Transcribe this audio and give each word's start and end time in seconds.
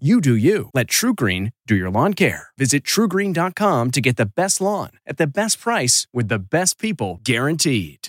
You 0.00 0.20
do 0.20 0.34
you. 0.34 0.70
Let 0.74 0.88
TruGreen 0.88 1.52
do 1.68 1.76
your 1.76 1.88
lawn 1.88 2.14
care. 2.14 2.48
Visit 2.58 2.82
trugreen.com 2.82 3.92
to 3.92 4.00
get 4.00 4.16
the 4.16 4.26
best 4.26 4.60
lawn 4.60 4.90
at 5.06 5.18
the 5.18 5.26
best 5.28 5.60
price 5.60 6.08
with 6.12 6.26
the 6.26 6.40
best 6.40 6.80
people 6.80 7.20
guaranteed. 7.22 8.08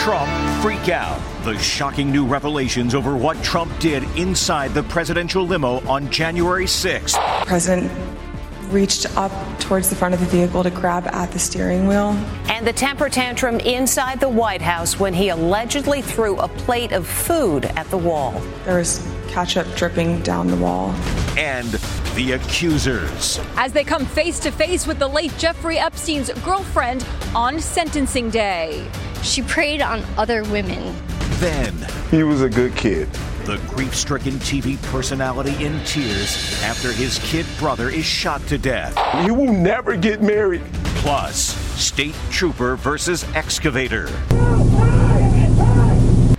Trump 0.00 0.30
freak 0.62 0.88
out. 0.88 1.20
The 1.44 1.58
shocking 1.58 2.10
new 2.10 2.24
revelations 2.24 2.94
over 2.94 3.14
what 3.14 3.42
Trump 3.42 3.78
did 3.78 4.04
inside 4.16 4.72
the 4.72 4.84
presidential 4.84 5.46
limo 5.46 5.86
on 5.86 6.08
January 6.10 6.64
6th. 6.64 7.18
President 7.46 7.92
reached 8.72 9.16
up 9.16 9.32
towards 9.60 9.88
the 9.88 9.96
front 9.96 10.14
of 10.14 10.20
the 10.20 10.26
vehicle 10.26 10.62
to 10.62 10.70
grab 10.70 11.06
at 11.08 11.30
the 11.30 11.38
steering 11.38 11.86
wheel. 11.86 12.10
And 12.48 12.66
the 12.66 12.72
temper 12.72 13.08
tantrum 13.08 13.60
inside 13.60 14.20
the 14.20 14.28
White 14.28 14.62
House 14.62 14.98
when 14.98 15.14
he 15.14 15.28
allegedly 15.28 16.02
threw 16.02 16.38
a 16.38 16.48
plate 16.48 16.92
of 16.92 17.06
food 17.06 17.66
at 17.66 17.88
the 17.90 17.98
wall. 17.98 18.40
There 18.64 18.78
was 18.78 19.06
ketchup 19.28 19.66
dripping 19.76 20.22
down 20.22 20.48
the 20.48 20.56
wall. 20.56 20.90
And 21.38 21.68
the 22.14 22.32
accusers. 22.32 23.40
As 23.56 23.72
they 23.72 23.84
come 23.84 24.04
face 24.04 24.38
to 24.40 24.50
face 24.50 24.86
with 24.86 24.98
the 24.98 25.08
late 25.08 25.32
Jeffrey 25.38 25.78
Epstein's 25.78 26.30
girlfriend 26.44 27.06
on 27.34 27.58
sentencing 27.60 28.30
day. 28.30 28.86
She 29.22 29.42
preyed 29.42 29.80
on 29.80 30.02
other 30.18 30.42
women. 30.44 30.94
Then, 31.38 31.74
he 32.10 32.22
was 32.22 32.42
a 32.42 32.48
good 32.48 32.76
kid. 32.76 33.08
The 33.44 33.56
grief 33.66 33.92
stricken 33.96 34.34
TV 34.34 34.80
personality 34.92 35.64
in 35.64 35.82
tears 35.84 36.62
after 36.62 36.92
his 36.92 37.18
kid 37.24 37.44
brother 37.58 37.88
is 37.88 38.04
shot 38.04 38.40
to 38.46 38.56
death. 38.56 38.96
You 39.26 39.34
will 39.34 39.52
never 39.52 39.96
get 39.96 40.22
married. 40.22 40.62
Plus, 41.02 41.36
state 41.80 42.14
trooper 42.30 42.76
versus 42.76 43.24
excavator. 43.34 44.08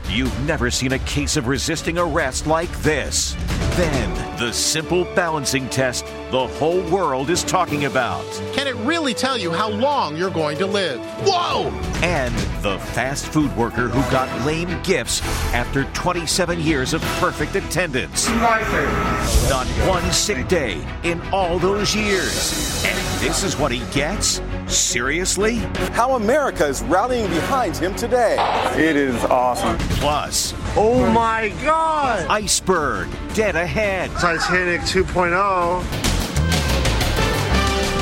You've 0.07 0.47
never 0.47 0.71
seen 0.71 0.93
a 0.93 0.99
case 0.99 1.35
of 1.35 1.47
resisting 1.47 1.97
arrest 1.97 2.47
like 2.47 2.71
this. 2.83 3.35
Then, 3.75 4.37
the 4.37 4.53
simple 4.53 5.05
balancing 5.15 5.67
test 5.69 6.05
the 6.29 6.47
whole 6.47 6.81
world 6.91 7.31
is 7.31 7.43
talking 7.43 7.85
about. 7.85 8.23
Can 8.53 8.67
it 8.67 8.75
really 8.85 9.15
tell 9.15 9.35
you 9.35 9.51
how 9.51 9.67
long 9.67 10.15
you're 10.15 10.29
going 10.29 10.59
to 10.59 10.67
live? 10.67 10.99
Whoa! 11.23 11.69
And 12.03 12.35
the 12.63 12.77
fast 12.93 13.25
food 13.25 13.55
worker 13.57 13.87
who 13.87 14.01
got 14.11 14.45
lame 14.45 14.79
gifts 14.83 15.21
after 15.55 15.85
27 15.93 16.59
years 16.59 16.93
of 16.93 17.01
perfect 17.19 17.55
attendance. 17.55 18.27
Not 18.29 19.65
one 19.87 20.11
sick 20.11 20.47
day 20.47 20.85
in 21.03 21.19
all 21.31 21.57
those 21.57 21.95
years. 21.95 22.83
And 22.85 22.97
this 23.25 23.43
is 23.43 23.57
what 23.57 23.71
he 23.71 23.79
gets? 23.91 24.39
Seriously? 24.67 25.55
How 25.93 26.15
America 26.15 26.67
is 26.67 26.83
rallying 26.83 27.29
behind 27.29 27.75
him 27.75 27.95
today. 27.95 28.35
It 28.75 28.95
is 28.95 29.15
awesome. 29.25 29.77
Plus, 29.97 30.53
oh 30.75 31.09
my 31.13 31.49
God! 31.63 32.27
Iceberg, 32.29 33.09
dead 33.33 33.55
ahead. 33.55 34.09
Titanic 34.11 34.81
2.0. 34.81 35.31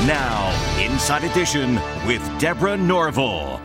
Now, 0.06 0.50
Inside 0.80 1.24
Edition 1.24 1.74
with 2.06 2.22
Deborah 2.40 2.76
Norville. 2.76 3.60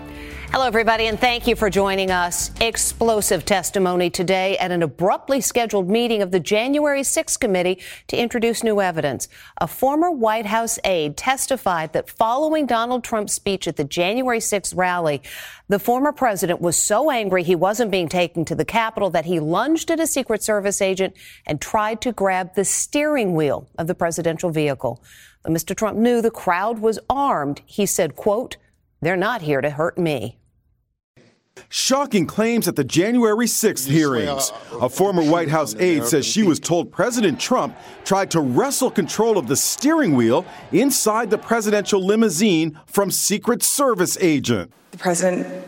Hello, 0.50 0.66
everybody, 0.66 1.08
and 1.08 1.20
thank 1.20 1.46
you 1.46 1.58
for 1.58 1.70
joining 1.70 2.10
us. 2.10 2.52
Explosive 2.62 3.44
testimony 3.44 4.10
today 4.10 4.58
at 4.58 4.72
an 4.72 4.82
abruptly 4.82 5.42
scheduled 5.42 5.90
meeting 5.90 6.22
of 6.22 6.32
the 6.32 6.40
January 6.40 7.02
6th 7.02 7.38
committee 7.38 7.80
to 8.08 8.18
introduce 8.18 8.64
new 8.64 8.80
evidence. 8.80 9.28
A 9.60 9.68
former 9.68 10.10
White 10.10 10.46
House 10.46 10.80
aide 10.86 11.18
testified 11.18 11.92
that 11.92 12.10
following 12.10 12.66
Donald 12.66 13.04
Trump's 13.04 13.34
speech 13.34 13.68
at 13.68 13.76
the 13.76 13.84
January 13.84 14.40
6th 14.40 14.76
rally, 14.76 15.22
the 15.68 15.80
former 15.80 16.14
president 16.14 16.62
was 16.62 16.78
so 16.78 17.12
angry 17.12 17.44
he 17.44 17.56
wasn't 17.56 17.92
being 17.92 18.08
taken 18.08 18.46
to 18.46 18.56
the 18.56 18.66
Capitol 18.66 19.10
that 19.10 19.26
he 19.26 19.42
lunged 19.42 19.92
at 19.92 20.00
a 20.00 20.08
Secret 20.08 20.42
Service 20.42 20.82
agent 20.82 21.14
and 21.46 21.60
tried 21.60 22.00
to 22.02 22.14
grab 22.14 22.56
the 22.56 22.66
steering 22.66 23.36
wheel 23.36 23.68
of 23.78 23.88
the 23.88 23.96
presidential 23.96 24.50
vehicle. 24.50 25.04
When 25.42 25.54
Mr. 25.54 25.76
Trump 25.76 25.98
knew 25.98 26.22
the 26.22 26.32
crowd 26.32 26.80
was 26.80 27.00
armed, 27.10 27.62
he 27.66 27.86
said, 27.86 28.16
quote, 28.16 28.56
they're 29.02 29.18
not 29.18 29.42
here 29.42 29.62
to 29.62 29.70
hurt 29.70 29.98
me. 29.98 30.38
Shocking 31.70 32.28
claims 32.28 32.68
at 32.68 32.76
the 32.76 32.84
January 32.84 33.46
6th 33.46 33.88
hearings. 33.88 34.52
A 34.82 34.90
former 34.90 35.24
White 35.24 35.50
House 35.50 35.76
aide 35.76 36.06
says 36.06 36.26
she 36.26 36.44
was 36.44 36.60
told 36.60 36.92
President 36.92 37.40
Trump 37.40 37.76
tried 38.06 38.32
to 38.32 38.40
wrestle 38.40 38.92
control 38.92 39.38
of 39.38 39.48
the 39.48 39.56
steering 39.56 40.16
wheel 40.16 40.46
inside 40.72 41.30
the 41.30 41.38
presidential 41.38 42.04
limousine 42.04 42.80
from 42.86 43.12
Secret 43.12 43.64
Service 43.64 44.18
agent. 44.22 44.72
The 44.92 44.98
president 44.98 45.66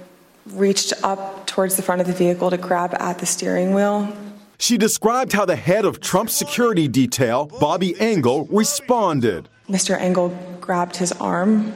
reached 0.51 0.93
up 1.03 1.45
towards 1.47 1.75
the 1.75 1.81
front 1.81 2.01
of 2.01 2.07
the 2.07 2.13
vehicle 2.13 2.49
to 2.49 2.57
grab 2.57 2.95
at 2.99 3.19
the 3.19 3.25
steering 3.25 3.73
wheel. 3.73 4.15
She 4.57 4.77
described 4.77 5.33
how 5.33 5.45
the 5.45 5.55
head 5.55 5.85
of 5.85 6.01
Trump's 6.01 6.33
security 6.33 6.87
detail, 6.87 7.45
Bobby 7.59 7.99
Engel, 7.99 8.45
responded. 8.51 9.47
Mr. 9.69 9.97
Engel 9.99 10.29
grabbed 10.59 10.97
his 10.97 11.11
arm 11.13 11.73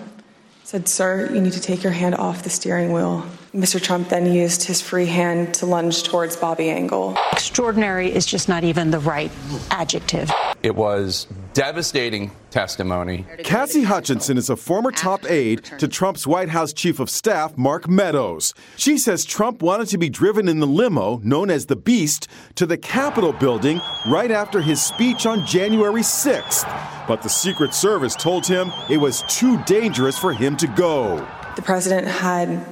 said, 0.74 0.90
Sir, 0.90 1.30
you 1.32 1.40
need 1.40 1.54
to 1.54 1.60
take 1.60 1.84
your 1.84 1.92
hand 1.92 2.16
off 2.16 2.42
the 2.42 2.50
steering 2.50 2.94
wheel. 2.94 3.24
Mr. 3.54 3.80
Trump 3.80 4.10
then 4.10 4.34
used 4.34 4.64
his 4.64 4.82
free 4.82 5.06
hand 5.06 5.54
to 5.54 5.68
lunge 5.68 6.02
towards 6.02 6.36
Bobby 6.36 6.72
Engel. 6.72 7.16
Extraordinary 7.32 8.12
is 8.12 8.26
just 8.26 8.50
not 8.50 8.64
even 8.64 8.90
the 8.90 8.98
right 8.98 9.32
adjective. 9.70 10.32
It 10.64 10.76
was 10.76 11.28
devastating 11.54 12.32
testimony. 12.50 13.26
Cassie 13.44 13.84
Hutchinson 13.84 14.38
is 14.38 14.50
a 14.50 14.56
former 14.56 14.92
top 14.92 15.30
aide 15.30 15.64
to 15.78 15.88
Trump's 15.88 16.26
White 16.28 16.50
House 16.50 16.74
chief 16.74 17.00
of 17.00 17.10
staff, 17.10 17.58
Mark 17.58 17.88
Meadows. 17.88 18.54
She 18.76 18.98
says 18.98 19.26
Trump 19.26 19.62
wanted 19.62 19.88
to 19.90 19.98
be 19.98 20.10
driven 20.10 20.48
in 20.48 20.60
the 20.60 20.68
limo, 20.68 21.20
known 21.24 21.50
as 21.50 21.68
the 21.68 21.76
Beast, 21.76 22.28
to 22.56 22.66
the 22.66 22.78
Capitol 22.78 23.34
building 23.34 23.80
right 24.08 24.32
after 24.32 24.62
his 24.62 24.82
speech 24.82 25.26
on 25.26 25.46
January 25.46 26.02
6th. 26.02 27.08
But 27.08 27.22
the 27.22 27.30
Secret 27.30 27.74
Service 27.74 28.16
told 28.16 28.46
him 28.46 28.72
it 28.90 28.98
was 28.98 29.24
too 29.28 29.62
dangerous 29.64 30.18
for 30.18 30.34
him 30.34 30.58
to 30.58 30.68
go. 30.68 31.18
The 31.56 31.62
president 31.62 32.08
had 32.08 32.66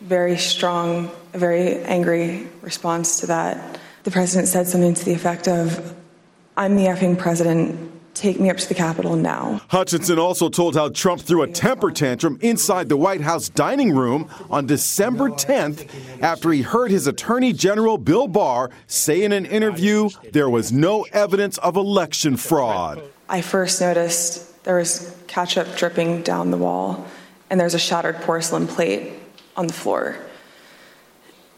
very 0.00 0.36
strong, 0.36 1.10
a 1.32 1.38
very 1.38 1.78
angry 1.84 2.48
response 2.60 3.20
to 3.20 3.26
that. 3.26 3.78
The 4.04 4.10
president 4.10 4.48
said 4.48 4.66
something 4.66 4.94
to 4.94 5.04
the 5.04 5.12
effect 5.12 5.46
of, 5.46 5.94
I'm 6.56 6.76
the 6.76 6.86
effing 6.86 7.16
president. 7.16 7.91
Take 8.14 8.38
me 8.38 8.50
up 8.50 8.58
to 8.58 8.68
the 8.68 8.74
Capitol 8.74 9.16
now. 9.16 9.62
Hutchinson 9.68 10.18
also 10.18 10.50
told 10.50 10.74
how 10.74 10.90
Trump 10.90 11.22
threw 11.22 11.42
a 11.42 11.48
temper 11.48 11.90
tantrum 11.90 12.38
inside 12.42 12.88
the 12.90 12.96
White 12.96 13.22
House 13.22 13.48
dining 13.48 13.94
room 13.94 14.28
on 14.50 14.66
December 14.66 15.30
10th 15.30 15.88
after 16.20 16.50
he 16.52 16.60
heard 16.60 16.90
his 16.90 17.06
Attorney 17.06 17.54
General 17.54 17.96
Bill 17.96 18.28
Barr 18.28 18.70
say 18.86 19.22
in 19.22 19.32
an 19.32 19.46
interview 19.46 20.10
there 20.32 20.50
was 20.50 20.70
no 20.70 21.06
evidence 21.12 21.56
of 21.58 21.76
election 21.76 22.36
fraud. 22.36 23.02
I 23.30 23.40
first 23.40 23.80
noticed 23.80 24.62
there 24.64 24.76
was 24.76 25.16
ketchup 25.26 25.74
dripping 25.76 26.22
down 26.22 26.50
the 26.50 26.58
wall, 26.58 27.06
and 27.48 27.58
there's 27.58 27.74
a 27.74 27.78
shattered 27.78 28.16
porcelain 28.16 28.66
plate 28.66 29.14
on 29.56 29.66
the 29.66 29.72
floor. 29.72 30.18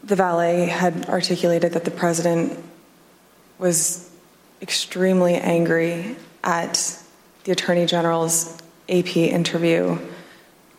The 0.05 0.15
valet 0.15 0.67
had 0.67 1.09
articulated 1.09 1.73
that 1.73 1.83
the 1.83 1.91
president 1.91 2.63
was 3.59 4.09
extremely 4.61 5.35
angry 5.35 6.15
at 6.45 7.01
the 7.43 7.51
attorney 7.51 7.85
general's 7.85 8.57
AP 8.87 9.17
interview 9.17 9.97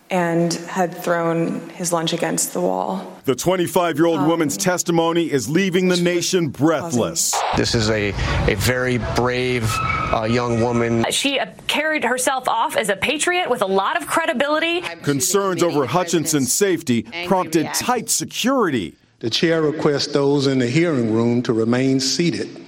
and 0.08 0.54
had 0.54 0.96
thrown 0.96 1.68
his 1.70 1.92
lunch 1.92 2.12
against 2.12 2.52
the 2.52 2.60
wall. 2.60 3.20
The 3.24 3.34
25 3.34 3.96
year 3.96 4.06
old 4.06 4.20
um, 4.20 4.28
woman's 4.28 4.56
testimony 4.56 5.30
is 5.30 5.48
leaving 5.48 5.88
the 5.88 5.96
nation 5.96 6.48
breathless. 6.48 7.34
This 7.56 7.74
is 7.74 7.90
a, 7.90 8.10
a 8.48 8.54
very 8.54 8.98
brave 9.16 9.68
uh, 10.12 10.28
young 10.30 10.60
woman. 10.60 11.04
She 11.10 11.40
uh, 11.40 11.46
carried 11.66 12.04
herself 12.04 12.48
off 12.48 12.76
as 12.76 12.88
a 12.88 12.94
patriot 12.94 13.50
with 13.50 13.62
a 13.62 13.66
lot 13.66 14.00
of 14.00 14.06
credibility. 14.06 14.82
Concerns 15.02 15.62
over 15.62 15.86
Hutchinson's 15.86 16.52
safety 16.52 17.02
prompted 17.26 17.66
tight 17.74 18.08
security. 18.08 18.94
The 19.18 19.30
chair 19.30 19.62
requests 19.62 20.08
those 20.08 20.46
in 20.46 20.60
the 20.60 20.68
hearing 20.68 21.12
room 21.12 21.42
to 21.42 21.52
remain 21.52 21.98
seated 21.98 22.65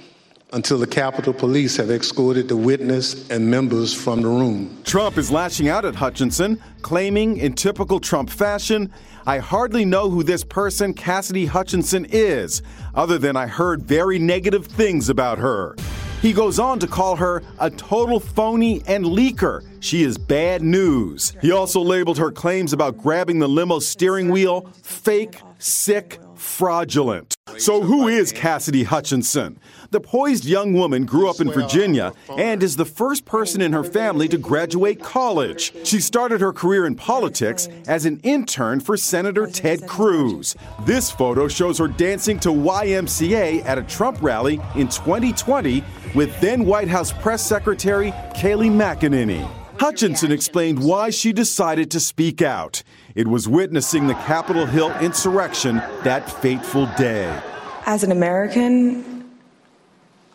until 0.51 0.79
the 0.79 0.87
Capitol 0.87 1.33
Police 1.33 1.77
have 1.77 1.91
escorted 1.91 2.47
the 2.47 2.57
witness 2.57 3.29
and 3.29 3.49
members 3.49 3.93
from 3.93 4.21
the 4.21 4.27
room. 4.27 4.81
Trump 4.83 5.17
is 5.17 5.31
lashing 5.31 5.67
out 5.67 5.85
at 5.85 5.95
Hutchinson, 5.95 6.61
claiming, 6.81 7.37
in 7.37 7.53
typical 7.53 7.99
Trump 7.99 8.29
fashion, 8.29 8.91
I 9.27 9.37
hardly 9.37 9.85
know 9.85 10.09
who 10.09 10.23
this 10.23 10.43
person, 10.43 10.93
Cassidy 10.93 11.45
Hutchinson, 11.45 12.05
is, 12.09 12.63
other 12.95 13.19
than 13.19 13.35
I 13.35 13.45
heard 13.45 13.83
very 13.83 14.17
negative 14.17 14.65
things 14.65 15.09
about 15.09 15.37
her. 15.37 15.75
He 16.21 16.33
goes 16.33 16.59
on 16.59 16.79
to 16.79 16.87
call 16.87 17.15
her 17.15 17.43
a 17.59 17.69
total 17.69 18.19
phony 18.19 18.81
and 18.87 19.05
leaker. 19.05 19.63
She 19.79 20.03
is 20.03 20.17
bad 20.17 20.61
news. 20.61 21.33
He 21.41 21.51
also 21.51 21.79
labeled 21.79 22.17
her 22.17 22.31
claims 22.31 22.73
about 22.73 22.97
grabbing 22.97 23.39
the 23.39 23.47
limo 23.47 23.79
steering 23.79 24.29
wheel 24.29 24.69
fake, 24.81 25.39
sick, 25.59 26.19
fraudulent. 26.39 27.35
So, 27.57 27.81
who 27.81 28.07
is 28.07 28.31
Cassidy 28.31 28.83
Hutchinson? 28.83 29.59
The 29.91 29.99
poised 29.99 30.45
young 30.45 30.73
woman 30.73 31.05
grew 31.05 31.29
up 31.29 31.39
in 31.39 31.51
Virginia 31.51 32.13
and 32.37 32.61
is 32.61 32.75
the 32.75 32.85
first 32.85 33.25
person 33.25 33.59
in 33.59 33.73
her 33.73 33.83
family 33.83 34.27
to 34.29 34.37
graduate 34.37 35.01
college. 35.01 35.73
She 35.83 35.99
started 35.99 36.41
her 36.41 36.53
career 36.53 36.85
in 36.85 36.95
politics 36.95 37.67
as 37.87 38.05
an 38.05 38.19
intern 38.23 38.79
for 38.79 38.95
Senator 38.95 39.47
Ted 39.47 39.87
Cruz. 39.87 40.55
This 40.85 41.09
photo 41.09 41.47
shows 41.47 41.79
her 41.79 41.87
dancing 41.87 42.39
to 42.41 42.49
YMCA 42.49 43.65
at 43.65 43.77
a 43.77 43.83
Trump 43.83 44.21
rally 44.21 44.61
in 44.75 44.87
2020 44.87 45.83
with 46.13 46.39
then 46.39 46.65
White 46.65 46.87
House 46.87 47.11
Press 47.11 47.45
Secretary 47.45 48.11
Kayleigh 48.35 48.71
McEnany. 48.71 49.58
Hutchinson 49.79 50.31
explained 50.31 50.83
why 50.83 51.09
she 51.09 51.31
decided 51.31 51.89
to 51.91 52.01
speak 52.01 52.41
out. 52.41 52.83
It 53.15 53.27
was 53.27 53.47
witnessing 53.47 54.07
the 54.07 54.13
Capitol 54.13 54.65
Hill 54.65 54.91
insurrection 54.99 55.77
that 56.03 56.29
fateful 56.29 56.87
day. 56.97 57.41
As 57.85 58.03
an 58.03 58.11
American, 58.11 59.29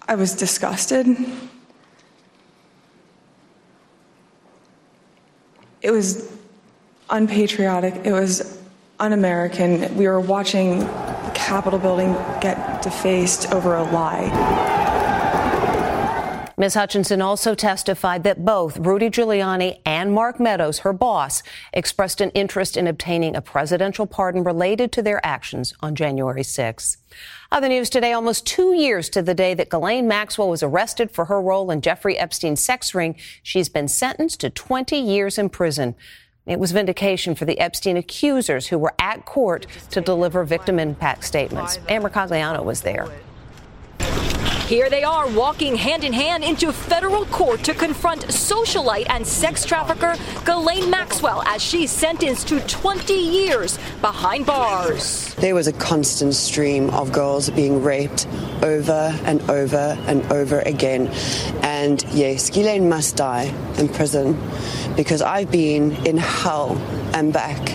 I 0.09 0.15
was 0.15 0.35
disgusted. 0.35 1.07
It 5.83 5.91
was 5.91 6.33
unpatriotic. 7.11 7.95
It 8.05 8.13
was 8.13 8.59
un 8.99 9.13
American. 9.13 9.95
We 9.95 10.09
were 10.09 10.21
watching 10.21 10.79
the 10.79 11.33
Capitol 11.35 11.79
building 11.79 12.15
get 12.41 12.81
defaced 12.81 13.53
over 13.53 13.75
a 13.75 13.83
lie. 13.83 14.94
Ms. 16.57 16.75
Hutchinson 16.75 17.21
also 17.21 17.57
testified 17.57 18.23
that 18.23 18.45
both 18.45 18.79
Rudy 18.79 19.11
Giuliani 19.11 19.81
and 19.85 20.13
Mark 20.13 20.39
Meadows, 20.39 20.81
her 20.81 20.93
boss, 20.93 21.43
expressed 21.73 22.21
an 22.21 22.31
interest 22.31 22.77
in 22.77 22.87
obtaining 22.87 23.35
a 23.35 23.43
presidential 23.43 24.07
pardon 24.07 24.45
related 24.45 24.93
to 24.93 25.03
their 25.03 25.25
actions 25.27 25.75
on 25.81 25.97
January 25.97 26.45
6. 26.45 26.97
Other 27.51 27.69
news 27.69 27.91
today, 27.91 28.13
almost 28.13 28.47
two 28.47 28.73
years 28.73 29.09
to 29.11 29.23
the 29.23 29.35
day 29.35 29.55
that 29.55 29.69
Ghislaine 29.69 30.07
Maxwell 30.07 30.49
was 30.49 30.63
arrested 30.63 31.11
for 31.11 31.25
her 31.25 31.41
role 31.41 31.73
in 31.73 31.81
Jeffrey 31.81 32.17
Epstein's 32.17 32.65
sex 32.65 32.95
ring, 32.95 33.17
she's 33.43 33.69
been 33.69 33.89
sentenced 33.89 34.41
to 34.41 34.51
20 34.51 34.97
years 34.97 35.39
in 35.39 35.49
prison. 35.49 35.97
It 36.47 36.61
was 36.61 36.71
vindication 36.71 37.35
for 37.35 37.47
the 37.47 37.59
Epstein 37.59 37.97
accusers 37.97 38.69
who 38.69 38.79
were 38.79 38.95
at 39.01 39.25
court 39.25 39.67
to 39.91 40.01
deliver 40.01 40.45
victim 40.45 40.79
impact 40.79 41.25
statements. 41.25 41.79
Ann 41.89 42.03
Mercogliano 42.03 42.63
was 42.63 42.83
there. 42.83 43.09
Here 44.67 44.89
they 44.89 45.05
are 45.05 45.29
walking 45.29 45.77
hand 45.77 46.05
in 46.05 46.15
hand 46.15 46.43
into 46.43 46.73
federal 46.73 47.27
court 47.27 47.63
to 47.65 47.75
confront 47.75 48.23
socialite 48.29 49.05
and 49.11 49.27
sex 49.27 49.63
trafficker 49.63 50.17
Ghislaine 50.47 50.89
Maxwell 50.89 51.43
as 51.43 51.63
she's 51.63 51.91
sentenced 51.91 52.49
to 52.49 52.61
20 52.61 53.13
years 53.13 53.79
behind 54.01 54.47
bars. 54.47 55.35
There 55.35 55.55
was 55.55 55.67
a 55.67 55.73
constant 55.75 56.35
stream 56.35 56.89
of 56.91 57.13
girls 57.13 57.51
being 57.51 57.83
raped 57.83 58.27
over 58.63 59.15
and 59.25 59.43
over 59.51 59.99
and 60.07 60.23
over 60.33 60.61
again. 60.61 61.09
And 61.63 62.03
yes, 62.15 62.49
Ghislaine 62.49 62.89
must 62.89 63.17
die 63.17 63.55
in 63.77 63.91
prison 63.91 64.41
because 64.97 65.21
I've 65.21 65.51
been 65.51 65.93
in 66.07 66.17
hell 66.17 66.79
and 67.13 67.35
back 67.35 67.69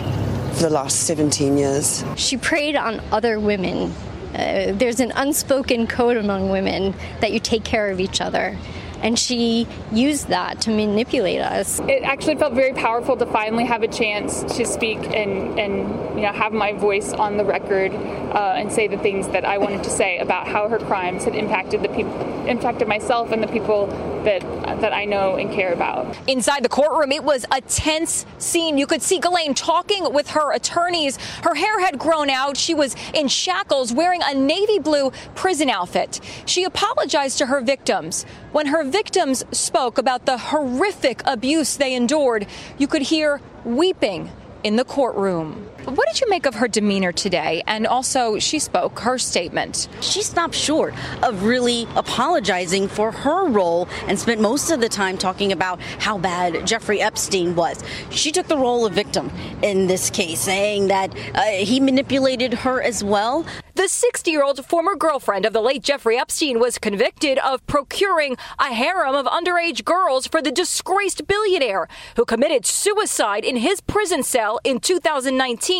for 0.56 0.64
the 0.64 0.72
last 0.72 1.02
17 1.02 1.56
years. 1.56 2.04
She 2.16 2.36
preyed 2.36 2.76
on 2.76 3.00
other 3.12 3.40
women 3.40 3.94
uh, 4.34 4.74
there's 4.74 5.00
an 5.00 5.12
unspoken 5.16 5.88
code 5.88 6.18
among 6.18 6.50
women 6.50 6.94
that 7.22 7.32
you 7.32 7.40
take 7.40 7.64
care 7.64 7.90
of 7.90 8.00
each 8.00 8.22
other 8.22 8.58
and 9.02 9.18
she 9.18 9.68
used 9.92 10.28
that 10.28 10.62
to 10.62 10.70
manipulate 10.72 11.40
us. 11.40 11.80
It 11.82 12.04
actually 12.04 12.36
felt 12.36 12.54
very 12.54 12.74
powerful 12.74 13.16
to 13.18 13.26
finally 13.26 13.66
have 13.66 13.84
a 13.84 13.88
chance 13.88 14.44
to 14.58 14.66
speak 14.66 14.98
and, 14.98 15.60
and 15.60 16.16
you 16.16 16.22
know 16.22 16.32
have 16.32 16.54
my 16.54 16.74
voice 16.74 17.14
on 17.14 17.38
the 17.38 17.46
record 17.46 17.94
uh, 17.94 18.56
and 18.58 18.72
say 18.72 18.88
the 18.88 18.98
things 18.98 19.28
that 19.30 19.46
I 19.46 19.58
wanted 19.58 19.84
to 19.84 19.90
say 19.90 20.18
about 20.20 20.48
how 20.48 20.68
her 20.68 20.80
crimes 20.80 21.24
had 21.24 21.36
impacted 21.36 21.82
the 21.82 21.90
people, 21.90 22.14
impacted 22.46 22.88
myself 22.88 23.32
and 23.32 23.42
the 23.42 23.48
people 23.48 23.88
that 24.30 24.82
that 24.82 24.94
I 24.94 25.06
know 25.06 25.36
and 25.36 25.52
care 25.52 25.74
about. 25.74 26.16
Inside 26.28 26.64
the 26.64 26.70
courtroom, 26.70 27.12
it 27.12 27.24
was 27.24 27.46
a 27.52 27.62
tense 27.62 28.26
scene. 28.38 28.78
You 28.78 28.88
could 28.88 29.02
see 29.02 29.20
Ghislaine 29.20 29.54
talking 29.54 30.14
with 30.14 30.30
her 30.30 30.54
attorneys. 30.54 31.18
Her 31.44 31.56
hair 31.56 31.80
had 31.80 31.98
grown 31.98 32.30
out. 32.30 32.56
She 32.56 32.74
was 32.74 32.96
in 33.14 33.28
shackles, 33.28 33.92
wearing 33.92 34.22
a 34.24 34.34
navy 34.34 34.80
blue 34.80 35.12
prison 35.36 35.70
outfit. 35.70 36.20
She 36.46 36.64
apologized 36.64 37.40
to 37.40 37.48
her 37.48 37.62
victims. 37.62 38.26
When 38.52 38.68
her 38.68 38.84
victims 38.84 39.44
spoke 39.52 39.98
about 39.98 40.26
the 40.26 40.38
horrific 40.38 41.22
abuse 41.26 41.76
they 41.76 41.96
endured, 41.96 42.48
you 42.78 42.88
could 42.88 43.02
hear 43.02 43.42
weeping 43.66 44.32
in 44.64 44.76
the 44.76 44.86
courtroom. 44.86 45.70
What 45.90 46.08
did 46.08 46.22
you 46.22 46.30
make 46.30 46.46
of 46.46 46.54
her 46.56 46.68
demeanor 46.68 47.12
today? 47.12 47.64
And 47.66 47.88
also, 47.88 48.38
she 48.38 48.60
spoke 48.60 49.00
her 49.00 49.18
statement. 49.18 49.88
She 50.02 50.22
stopped 50.22 50.54
short 50.54 50.94
of 51.24 51.44
really 51.46 51.88
apologizing 51.96 52.88
for 52.88 53.12
her 53.12 53.48
role 53.50 53.88
and 54.08 54.20
spent 54.20 54.40
most 54.40 54.70
of 54.70 54.82
the 54.82 54.90
time 54.90 55.18
talking 55.18 55.52
about 55.52 55.82
how 55.98 56.20
bad 56.20 56.68
Jeffrey 56.68 57.02
Epstein 57.02 57.56
was. 57.56 57.84
She 58.12 58.32
took 58.32 58.48
the 58.48 58.58
role 58.58 58.86
of 58.86 58.94
victim 58.94 59.32
in 59.64 59.88
this 59.88 60.12
case, 60.12 60.42
saying 60.42 60.90
that 60.90 61.12
uh, 61.34 61.44
he 61.44 61.80
manipulated 61.80 62.54
her 62.54 62.84
as 62.84 63.04
well. 63.04 63.44
The 63.74 63.88
60 63.88 64.30
year 64.30 64.44
old 64.44 64.64
former 64.66 64.96
girlfriend 64.96 65.46
of 65.46 65.54
the 65.54 65.62
late 65.62 65.82
Jeffrey 65.82 66.20
Epstein 66.20 66.60
was 66.60 66.78
convicted 66.78 67.40
of 67.40 67.66
procuring 67.66 68.36
a 68.60 68.74
harem 68.74 69.16
of 69.16 69.26
underage 69.26 69.86
girls 69.86 70.28
for 70.28 70.42
the 70.42 70.52
disgraced 70.52 71.26
billionaire 71.26 71.88
who 72.18 72.26
committed 72.26 72.66
suicide 72.66 73.46
in 73.46 73.56
his 73.56 73.80
prison 73.80 74.22
cell 74.22 74.60
in 74.66 74.82
2019. 74.82 75.79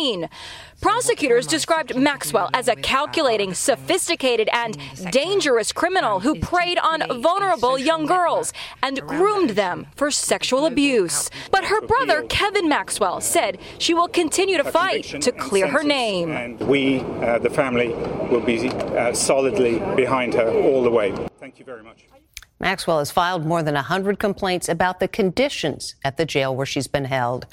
Prosecutors 0.80 1.46
described 1.46 1.94
Maxwell 1.94 2.48
as 2.54 2.68
a 2.68 2.74
calculating, 2.74 3.52
sophisticated, 3.52 4.48
and 4.50 4.78
dangerous 5.10 5.72
criminal 5.72 6.20
who 6.20 6.40
preyed 6.40 6.78
on 6.78 7.20
vulnerable 7.20 7.76
young 7.78 8.06
girls 8.06 8.54
and 8.82 9.02
groomed 9.02 9.50
them 9.50 9.86
for 9.94 10.10
sexual 10.10 10.64
abuse. 10.64 11.28
But 11.50 11.64
her 11.64 11.82
brother, 11.82 12.22
Kevin 12.22 12.66
Maxwell, 12.66 13.20
said 13.20 13.58
she 13.78 13.92
will 13.92 14.08
continue 14.08 14.56
to 14.56 14.64
fight 14.64 15.04
to 15.20 15.32
clear 15.32 15.68
her 15.68 15.82
name. 15.82 16.30
And 16.32 16.58
we, 16.60 17.00
uh, 17.00 17.38
the 17.38 17.50
family, 17.50 17.88
will 18.30 18.40
be 18.40 18.70
uh, 18.70 19.12
solidly 19.12 19.80
behind 19.96 20.32
her 20.32 20.50
all 20.50 20.82
the 20.82 20.90
way. 20.90 21.14
Thank 21.38 21.58
you 21.58 21.66
very 21.66 21.82
much. 21.82 22.06
Maxwell 22.60 22.98
has 22.98 23.10
filed 23.10 23.46
more 23.46 23.62
than 23.62 23.74
100 23.74 24.18
complaints 24.18 24.68
about 24.68 25.00
the 25.00 25.08
conditions 25.08 25.94
at 26.04 26.18
the 26.18 26.26
jail 26.26 26.54
where 26.54 26.66
she's 26.66 26.86
been 26.86 27.06
held. 27.06 27.46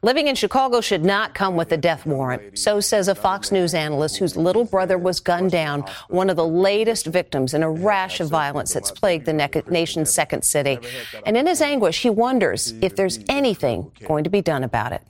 Living 0.00 0.26
in 0.26 0.34
Chicago 0.34 0.80
should 0.80 1.04
not 1.04 1.34
come 1.34 1.54
with 1.54 1.70
a 1.70 1.76
death 1.76 2.06
warrant. 2.06 2.58
So 2.58 2.80
says 2.80 3.08
a 3.08 3.14
Fox 3.14 3.52
News 3.52 3.74
analyst 3.74 4.16
whose 4.16 4.36
little 4.36 4.64
brother 4.64 4.96
was 4.96 5.20
gunned 5.20 5.50
down, 5.50 5.84
one 6.08 6.30
of 6.30 6.36
the 6.36 6.46
latest 6.46 7.04
victims 7.04 7.52
in 7.52 7.62
a 7.62 7.70
rash 7.70 8.20
of 8.20 8.30
violence 8.30 8.72
that's 8.72 8.90
plagued 8.90 9.26
the 9.26 9.64
nation's 9.68 10.14
second 10.14 10.44
city. 10.44 10.78
And 11.26 11.36
in 11.36 11.46
his 11.46 11.60
anguish, 11.60 12.00
he 12.00 12.08
wonders 12.08 12.72
if 12.80 12.96
there's 12.96 13.18
anything 13.28 13.92
going 14.06 14.24
to 14.24 14.30
be 14.30 14.40
done 14.40 14.64
about 14.64 14.92
it. 14.92 15.02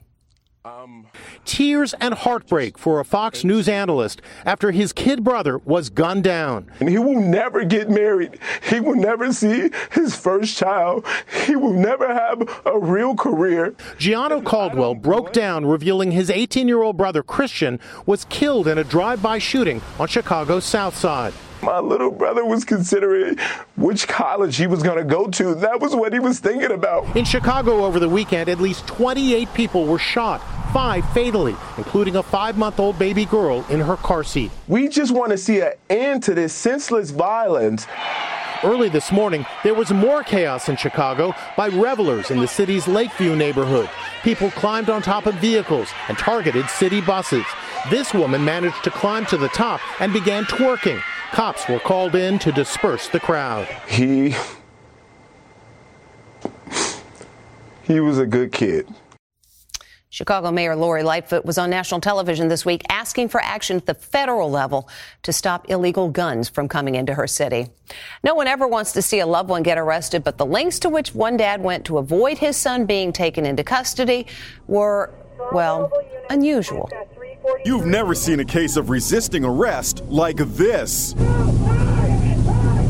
Tears 1.45 1.95
and 2.01 2.15
heartbreak 2.15 2.79
for 2.79 2.99
a 2.99 3.05
Fox 3.05 3.45
News 3.45 3.69
analyst 3.69 4.23
after 4.47 4.71
his 4.71 4.95
kid 4.95 5.23
brother 5.23 5.59
was 5.59 5.91
gunned 5.91 6.25
down. 6.25 6.71
And 6.81 6.89
he 6.89 6.97
will 6.97 7.21
never 7.21 7.67
get 7.67 7.91
married. 7.91 8.39
He 8.71 8.81
will 8.81 8.95
never 8.95 9.31
see 9.31 9.71
his 9.93 10.17
first 10.17 10.57
child. 10.57 11.05
He 11.45 11.55
will 11.55 11.75
never 11.75 12.09
have 12.09 12.63
a 12.65 12.79
real 12.79 13.15
career. 13.15 13.73
Gianno 13.99 14.43
Caldwell 14.43 14.95
broke 14.95 15.35
down, 15.35 15.67
revealing 15.67 16.13
his 16.13 16.31
18 16.31 16.67
year 16.67 16.81
old 16.81 16.97
brother 16.97 17.23
Christian 17.23 17.79
was 18.07 18.25
killed 18.31 18.67
in 18.67 18.79
a 18.79 18.85
drive 18.85 19.21
by 19.21 19.37
shooting 19.37 19.83
on 19.99 20.09
Chicago's 20.09 20.65
South 20.65 20.97
Side. 20.97 21.35
My 21.63 21.79
little 21.79 22.11
brother 22.11 22.45
was 22.45 22.65
considering 22.65 23.39
which 23.77 24.07
college 24.07 24.57
he 24.57 24.67
was 24.67 24.83
going 24.83 24.99
to 24.99 25.05
go 25.05 25.29
to. 25.29 25.55
That 25.55 25.81
was 25.81 25.95
what 25.97 26.13
he 26.13 26.19
was 26.19 26.39
thinking 26.39 26.73
about. 26.73 27.17
In 27.17 27.25
Chicago 27.25 27.85
over 27.85 27.99
the 27.99 28.09
weekend, 28.09 28.49
at 28.49 28.61
least 28.61 28.87
28 28.87 29.53
people 29.55 29.87
were 29.87 29.99
shot, 29.99 30.43
five 30.73 31.09
fatally, 31.13 31.57
including 31.79 32.17
a 32.17 32.23
five 32.23 32.59
month 32.59 32.79
old 32.81 32.99
baby 32.99 33.25
girl 33.25 33.65
in 33.71 33.81
her 33.81 33.97
car 33.97 34.25
seat. 34.25 34.51
We 34.69 34.89
just 34.89 35.13
want 35.13 35.31
to 35.31 35.39
see 35.39 35.61
an 35.61 35.73
end 35.89 36.23
to 36.25 36.35
this 36.35 36.53
senseless 36.53 37.11
violence. 37.11 37.87
Early 38.63 38.89
this 38.89 39.13
morning, 39.13 39.45
there 39.63 39.75
was 39.75 39.91
more 39.91 40.23
chaos 40.23 40.71
in 40.71 40.77
Chicago 40.77 41.35
by 41.55 41.69
revelers 41.69 42.31
in 42.31 42.41
the 42.41 42.49
city's 42.49 42.89
Lakeview 42.89 43.37
neighborhood. 43.37 43.91
People 44.23 44.51
climbed 44.53 44.89
on 44.89 45.03
top 45.03 45.27
of 45.27 45.35
vehicles 45.35 45.89
and 46.09 46.17
targeted 46.17 46.67
city 46.71 47.03
buses. 47.03 47.45
This 47.91 48.15
woman 48.15 48.43
managed 48.43 48.83
to 48.85 48.91
climb 48.91 49.27
to 49.27 49.37
the 49.37 49.49
top 49.49 49.83
and 50.01 50.15
began 50.15 50.45
twerking. 50.45 51.03
Cops 51.35 51.69
were 51.69 51.81
called 51.81 52.15
in 52.15 52.39
to 52.39 52.53
disperse 52.53 53.09
the 53.09 53.19
crowd. 53.19 53.67
He 53.89 54.37
he 57.83 57.99
was 57.99 58.21
a 58.21 58.25
good 58.25 58.53
kid. 58.53 58.87
Chicago 60.11 60.53
Mayor 60.53 60.77
Lori 60.77 61.03
Lightfoot 61.03 61.45
was 61.45 61.59
on 61.59 61.71
national 61.71 62.01
television 62.01 62.47
this 62.47 62.65
week 62.65 62.83
asking 62.89 63.31
for 63.31 63.43
action 63.43 63.77
at 63.79 63.87
the 63.87 63.95
federal 63.95 64.49
level 64.49 64.89
to 65.25 65.33
stop 65.33 65.69
illegal 65.69 66.09
guns 66.09 66.49
from 66.49 66.69
coming 66.69 66.95
into 66.95 67.15
her 67.15 67.27
city. 67.27 67.67
No 68.23 68.37
one 68.37 68.47
ever 68.47 68.69
wants 68.69 68.93
to 68.93 69.03
see 69.03 69.19
a 69.19 69.27
loved 69.27 69.49
one 69.49 69.65
get 69.65 69.77
arrested, 69.77 70.23
but 70.23 70.39
the 70.39 70.47
lengths 70.47 70.79
to 70.79 70.89
which 70.89 71.17
one 71.17 71.37
dad 71.37 71.61
went 71.61 71.85
to 71.87 71.99
avoid 71.99 72.39
his 72.39 72.57
son 72.57 72.87
being 72.87 73.13
taken 73.13 73.45
into 73.45 73.65
custody 73.65 74.29
were, 74.69 75.13
well, 75.51 75.91
unusual. 76.31 76.89
You've 77.65 77.87
never 77.87 78.15
seen 78.15 78.41
a 78.41 78.45
case 78.45 78.77
of 78.77 78.91
resisting 78.91 79.45
arrest 79.45 80.03
like 80.05 80.37
this. 80.37 81.15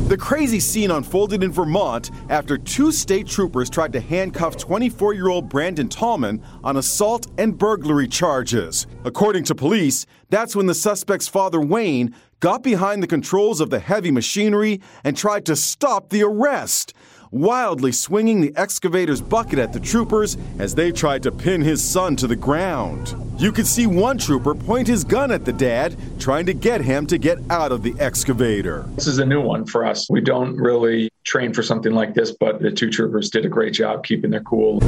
The 0.09 0.17
crazy 0.19 0.61
scene 0.61 0.91
unfolded 0.91 1.43
in 1.43 1.51
Vermont 1.51 2.11
after 2.29 2.59
two 2.59 2.93
state 2.93 3.27
troopers 3.27 3.71
tried 3.71 3.93
to 3.95 4.01
handcuff 4.01 4.57
24 4.57 5.15
year 5.15 5.29
old 5.29 5.49
Brandon 5.49 5.89
Tallman 5.89 6.43
on 6.63 6.77
assault 6.77 7.27
and 7.39 7.57
burglary 7.57 8.07
charges. 8.07 8.87
According 9.05 9.45
to 9.45 9.55
police, 9.55 10.07
that's 10.29 10.55
when 10.55 10.67
the 10.67 10.75
suspect's 10.75 11.27
father, 11.27 11.61
Wayne, 11.61 12.15
got 12.41 12.63
behind 12.63 13.03
the 13.03 13.07
controls 13.07 13.61
of 13.61 13.71
the 13.71 13.79
heavy 13.79 14.11
machinery 14.11 14.81
and 15.03 15.17
tried 15.17 15.47
to 15.47 15.57
stop 15.57 16.11
the 16.11 16.23
arrest 16.23 16.93
wildly 17.35 17.91
swinging 17.91 18.41
the 18.41 18.53
excavator's 18.55 19.21
bucket 19.21 19.59
at 19.59 19.73
the 19.73 19.81
troopers 19.81 20.37
as 20.61 20.73
they 20.77 20.93
tried 20.93 21.21
to 21.25 21.33
pin 21.33 21.61
his 21.61 21.83
son 21.83 22.15
to 22.15 22.29
the 22.29 22.37
ground. 22.37 23.17
You 23.39 23.51
could 23.51 23.67
see 23.67 23.89
one 23.89 24.19
trooper 24.19 24.55
point 24.55 24.87
his 24.87 25.03
gun 25.03 25.33
at 25.33 25.45
the 25.45 25.53
dad, 25.53 25.97
trying 26.21 26.47
to 26.47 26.55
get 26.55 26.81
him 26.81 27.09
to 27.09 27.19
get 27.19 27.39
out 27.51 27.73
of 27.73 27.83
the 27.83 27.93
excavator. 27.99 28.85
This 28.95 29.09
is 29.09 29.19
a 29.19 29.27
new 29.27 29.41
one 29.41 29.67
for 29.67 29.85
us. 29.85 30.09
We 30.09 30.21
don't 30.21 30.57
really 30.57 31.11
train 31.25 31.53
for 31.53 31.65
something 31.65 31.93
like 31.93 32.15
this, 32.15 32.31
but 32.31 32.63
the 32.63 32.71
two 32.71 32.89
troopers 32.89 33.31
did 33.31 33.45
a 33.45 33.49
great 33.49 33.73
job 33.73 34.05
keeping 34.05 34.31
their 34.31 34.43
cool. 34.43 34.79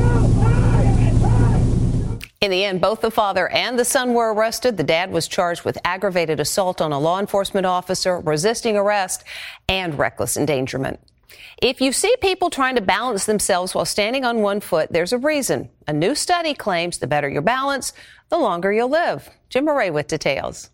In 2.41 2.53
the 2.53 2.65
end, 2.65 2.81
both 2.81 3.01
the 3.01 3.11
father 3.11 3.49
and 3.49 3.77
the 3.77 3.85
son 3.85 4.15
were 4.15 4.33
arrested. 4.33 4.77
The 4.77 4.85
dad 4.85 5.11
was 5.11 5.27
charged 5.27 5.65
with 5.65 5.79
aggravated 5.85 6.39
assault 6.39 6.81
on 6.81 6.93
a 6.93 7.01
law 7.01 7.19
enforcement 7.19 7.67
officer, 7.67 8.21
resisting 8.21 8.77
arrest, 8.77 9.25
and 9.69 9.99
reckless 9.99 10.37
endangerment. 10.37 11.01
If 11.63 11.81
you 11.81 11.93
see 11.93 12.15
people 12.21 12.51
trying 12.51 12.75
to 12.77 12.81
balance 12.81 13.27
themselves 13.27 13.75
while 13.75 13.85
standing 13.85 14.25
on 14.25 14.43
one 14.43 14.61
foot, 14.61 14.93
there's 14.93 15.13
a 15.13 15.19
reason. 15.19 15.69
A 15.87 15.93
new 15.93 16.15
study 16.15 16.55
claims 16.55 16.99
the 16.99 17.07
better 17.07 17.29
your 17.29 17.43
balance, 17.43 17.93
the 18.29 18.39
longer 18.39 18.73
you'll 18.73 18.91
live. 18.91 19.31
Jim 19.49 19.65
Moret 19.65 19.93
with 19.93 20.09
details. 20.09 20.71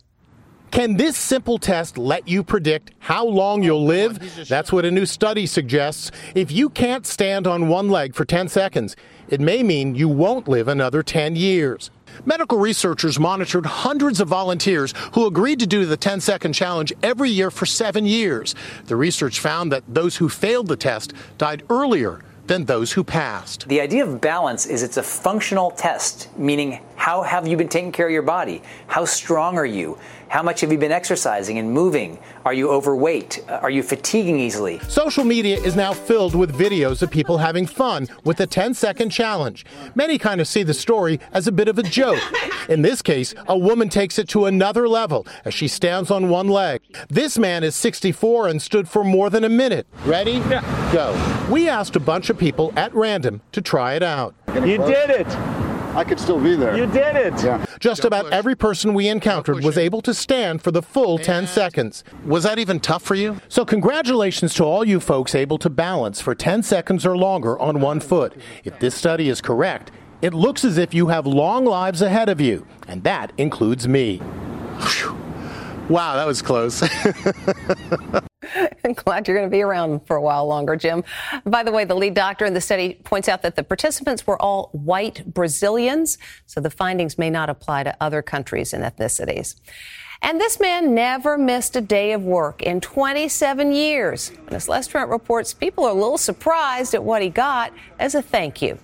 Can 0.72 0.96
this 0.96 1.18
simple 1.18 1.58
test 1.58 1.98
let 1.98 2.26
you 2.26 2.42
predict 2.42 2.92
how 2.98 3.26
long 3.26 3.62
you'll 3.62 3.84
live? 3.84 4.48
That's 4.48 4.72
what 4.72 4.86
a 4.86 4.90
new 4.90 5.04
study 5.04 5.44
suggests. 5.44 6.10
If 6.34 6.50
you 6.50 6.70
can't 6.70 7.06
stand 7.06 7.46
on 7.46 7.68
one 7.68 7.90
leg 7.90 8.14
for 8.14 8.24
10 8.24 8.48
seconds, 8.48 8.96
it 9.28 9.38
may 9.38 9.62
mean 9.62 9.94
you 9.94 10.08
won't 10.08 10.48
live 10.48 10.68
another 10.68 11.02
10 11.02 11.36
years. 11.36 11.90
Medical 12.24 12.58
researchers 12.58 13.18
monitored 13.18 13.66
hundreds 13.66 14.20
of 14.20 14.28
volunteers 14.28 14.94
who 15.14 15.26
agreed 15.26 15.60
to 15.60 15.66
do 15.66 15.86
the 15.86 15.96
10 15.96 16.20
second 16.20 16.52
challenge 16.52 16.92
every 17.02 17.30
year 17.30 17.50
for 17.50 17.66
seven 17.66 18.06
years. 18.06 18.54
The 18.86 18.96
research 18.96 19.40
found 19.40 19.72
that 19.72 19.84
those 19.88 20.16
who 20.16 20.28
failed 20.28 20.68
the 20.68 20.76
test 20.76 21.12
died 21.38 21.62
earlier 21.70 22.20
than 22.46 22.64
those 22.64 22.92
who 22.92 23.04
passed. 23.04 23.68
The 23.68 23.80
idea 23.80 24.04
of 24.04 24.20
balance 24.20 24.66
is 24.66 24.82
it's 24.82 24.96
a 24.96 25.02
functional 25.02 25.70
test, 25.70 26.28
meaning 26.36 26.80
how 26.96 27.22
have 27.22 27.46
you 27.46 27.56
been 27.56 27.68
taking 27.68 27.92
care 27.92 28.06
of 28.06 28.12
your 28.12 28.22
body? 28.22 28.62
How 28.88 29.04
strong 29.04 29.56
are 29.56 29.66
you? 29.66 29.98
How 30.32 30.42
much 30.42 30.62
have 30.62 30.72
you 30.72 30.78
been 30.78 30.92
exercising 30.92 31.58
and 31.58 31.70
moving? 31.70 32.18
Are 32.46 32.54
you 32.54 32.70
overweight? 32.70 33.44
Uh, 33.46 33.58
are 33.60 33.68
you 33.68 33.82
fatiguing 33.82 34.40
easily? 34.40 34.78
Social 34.88 35.24
media 35.24 35.60
is 35.60 35.76
now 35.76 35.92
filled 35.92 36.34
with 36.34 36.56
videos 36.56 37.02
of 37.02 37.10
people 37.10 37.36
having 37.36 37.66
fun 37.66 38.08
with 38.24 38.38
the 38.38 38.46
10 38.46 38.72
second 38.72 39.10
challenge. 39.10 39.66
Many 39.94 40.16
kind 40.16 40.40
of 40.40 40.48
see 40.48 40.62
the 40.62 40.72
story 40.72 41.20
as 41.34 41.46
a 41.46 41.52
bit 41.52 41.68
of 41.68 41.78
a 41.78 41.82
joke. 41.82 42.18
In 42.70 42.80
this 42.80 43.02
case, 43.02 43.34
a 43.46 43.58
woman 43.58 43.90
takes 43.90 44.18
it 44.18 44.26
to 44.30 44.46
another 44.46 44.88
level 44.88 45.26
as 45.44 45.52
she 45.52 45.68
stands 45.68 46.10
on 46.10 46.30
one 46.30 46.48
leg. 46.48 46.80
This 47.10 47.36
man 47.38 47.62
is 47.62 47.76
64 47.76 48.48
and 48.48 48.62
stood 48.62 48.88
for 48.88 49.04
more 49.04 49.28
than 49.28 49.44
a 49.44 49.50
minute. 49.50 49.86
Ready? 50.06 50.40
Yeah. 50.48 50.62
Go. 50.94 51.12
We 51.52 51.68
asked 51.68 51.94
a 51.94 52.00
bunch 52.00 52.30
of 52.30 52.38
people 52.38 52.72
at 52.74 52.94
random 52.94 53.42
to 53.52 53.60
try 53.60 53.96
it 53.96 54.02
out. 54.02 54.34
You 54.54 54.78
did 54.78 55.10
it! 55.10 55.71
I 55.94 56.04
could 56.04 56.18
still 56.18 56.40
be 56.40 56.56
there. 56.56 56.76
You 56.76 56.86
did 56.86 57.16
it. 57.16 57.44
Yeah. 57.44 57.64
Just 57.78 58.04
about 58.04 58.32
every 58.32 58.54
person 58.54 58.94
we 58.94 59.08
encountered 59.08 59.62
was 59.62 59.76
able 59.76 60.00
to 60.02 60.14
stand 60.14 60.62
for 60.62 60.70
the 60.70 60.82
full 60.82 61.18
10 61.18 61.46
seconds. 61.46 62.02
Was 62.24 62.44
that 62.44 62.58
even 62.58 62.80
tough 62.80 63.02
for 63.02 63.14
you? 63.14 63.40
So, 63.48 63.64
congratulations 63.64 64.54
to 64.54 64.64
all 64.64 64.84
you 64.84 65.00
folks 65.00 65.34
able 65.34 65.58
to 65.58 65.68
balance 65.68 66.20
for 66.20 66.34
10 66.34 66.62
seconds 66.62 67.04
or 67.04 67.16
longer 67.16 67.58
on 67.58 67.80
one 67.80 68.00
foot. 68.00 68.34
If 68.64 68.78
this 68.78 68.94
study 68.94 69.28
is 69.28 69.40
correct, 69.40 69.90
it 70.22 70.32
looks 70.32 70.64
as 70.64 70.78
if 70.78 70.94
you 70.94 71.08
have 71.08 71.26
long 71.26 71.64
lives 71.64 72.00
ahead 72.00 72.28
of 72.28 72.40
you, 72.40 72.66
and 72.88 73.02
that 73.04 73.32
includes 73.36 73.86
me. 73.86 74.18
Whew. 74.18 75.21
Wow, 75.88 76.14
that 76.14 76.26
was 76.26 76.42
close. 76.42 76.82
I'm 78.84 78.92
glad 78.94 79.26
you're 79.26 79.36
going 79.36 79.48
to 79.48 79.54
be 79.54 79.62
around 79.62 80.06
for 80.06 80.16
a 80.16 80.22
while 80.22 80.46
longer, 80.46 80.76
Jim. 80.76 81.04
By 81.44 81.62
the 81.62 81.72
way, 81.72 81.84
the 81.84 81.94
lead 81.94 82.14
doctor 82.14 82.44
in 82.44 82.54
the 82.54 82.60
study 82.60 83.00
points 83.04 83.28
out 83.28 83.42
that 83.42 83.56
the 83.56 83.64
participants 83.64 84.26
were 84.26 84.40
all 84.40 84.70
white 84.72 85.24
Brazilians, 85.26 86.18
so 86.46 86.60
the 86.60 86.70
findings 86.70 87.18
may 87.18 87.30
not 87.30 87.50
apply 87.50 87.82
to 87.82 87.96
other 88.00 88.22
countries 88.22 88.72
and 88.72 88.84
ethnicities. 88.84 89.56
And 90.22 90.40
this 90.40 90.60
man 90.60 90.94
never 90.94 91.36
missed 91.36 91.74
a 91.74 91.80
day 91.80 92.12
of 92.12 92.22
work 92.22 92.62
in 92.62 92.80
27 92.80 93.72
years. 93.72 94.30
And 94.46 94.52
as 94.52 94.68
Les 94.68 94.86
Trent 94.86 95.10
reports, 95.10 95.52
people 95.52 95.84
are 95.84 95.90
a 95.90 95.94
little 95.94 96.16
surprised 96.16 96.94
at 96.94 97.02
what 97.02 97.22
he 97.22 97.28
got 97.28 97.72
as 97.98 98.14
a 98.14 98.22
thank 98.22 98.62
you. 98.62 98.78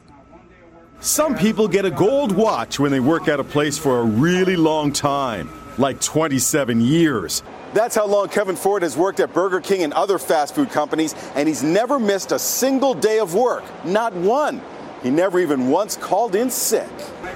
Some 1.01 1.37
people 1.37 1.69
get 1.69 1.85
a 1.85 1.93
gold 1.93 2.33
watch 2.33 2.81
when 2.81 2.91
they 2.91 2.99
work 2.99 3.29
at 3.29 3.39
a 3.39 3.45
place 3.45 3.79
for 3.79 4.01
a 4.01 4.03
really 4.03 4.57
long 4.57 4.93
time, 4.93 5.49
like 5.79 6.01
27 6.01 6.81
years. 6.81 7.43
That's 7.75 7.95
how 7.95 8.07
long 8.07 8.29
Kevin 8.29 8.57
Ford 8.57 8.83
has 8.83 8.97
worked 8.97 9.21
at 9.21 9.33
Burger 9.33 9.61
King 9.61 9.83
and 9.83 9.93
other 9.93 10.19
fast 10.19 10.55
food 10.55 10.71
companies, 10.71 11.15
and 11.35 11.47
he's 11.49 11.63
never 11.63 11.99
missed 11.99 12.33
a 12.33 12.39
single 12.39 12.95
day 12.95 13.19
of 13.19 13.35
work. 13.35 13.65
Not 13.85 14.13
one. 14.15 14.61
He 15.03 15.11
never 15.11 15.39
even 15.39 15.69
once 15.69 15.97
called 15.97 16.35
in 16.35 16.51
sick. 16.51 16.89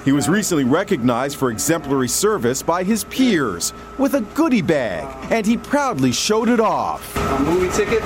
He 0.03 0.11
was 0.11 0.27
recently 0.27 0.65
recognized 0.65 1.37
for 1.37 1.49
exemplary 1.49 2.09
service 2.09 2.61
by 2.61 2.83
his 2.83 3.05
peers 3.05 3.73
with 3.97 4.15
a 4.15 4.21
goodie 4.21 4.61
bag, 4.61 5.07
and 5.31 5.45
he 5.45 5.55
proudly 5.55 6.11
showed 6.11 6.49
it 6.49 6.59
off. 6.59 7.15
A 7.15 7.39
movie 7.39 7.69
ticket. 7.69 8.01